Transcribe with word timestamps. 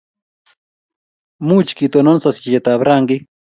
Much 1.51 1.71
ketonon 1.85 2.17
sasishet 2.27 2.65
ab 2.75 2.81
rangik 2.87 3.23